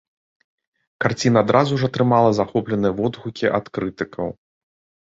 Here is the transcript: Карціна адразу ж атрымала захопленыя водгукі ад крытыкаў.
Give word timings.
Карціна 1.05 1.43
адразу 1.45 1.73
ж 1.83 1.91
атрымала 1.91 2.31
захопленыя 2.41 2.93
водгукі 3.03 3.45
ад 3.61 3.65
крытыкаў. 3.77 4.27